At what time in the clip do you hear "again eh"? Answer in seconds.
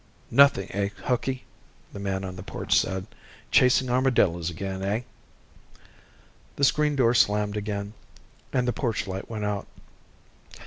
4.49-5.01